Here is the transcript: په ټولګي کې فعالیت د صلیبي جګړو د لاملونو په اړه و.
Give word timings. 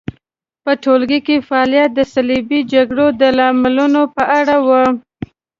په 0.63 0.71
ټولګي 0.83 1.19
کې 1.27 1.45
فعالیت 1.47 1.89
د 1.95 1.99
صلیبي 2.13 2.59
جګړو 2.73 3.05
د 3.21 3.23
لاملونو 3.37 4.01
په 4.15 4.23
اړه 4.39 4.55
و. 4.65 4.69